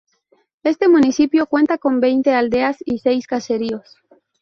[0.63, 3.97] Este municipio cuenta con veinte aldeas y seis caseríos.